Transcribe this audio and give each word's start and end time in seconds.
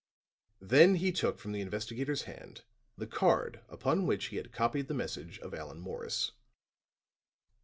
Then 0.61 0.95
he 0.95 1.11
took 1.11 1.37
from 1.37 1.51
the 1.51 1.61
investigator's 1.61 2.23
hand 2.23 2.63
the 2.97 3.05
card 3.05 3.61
upon 3.69 4.07
which 4.07 4.29
he 4.29 4.37
had 4.37 4.51
copied 4.51 4.87
the 4.87 4.95
message 4.95 5.37
of 5.41 5.53
Allan 5.53 5.79
Morris. 5.79 6.31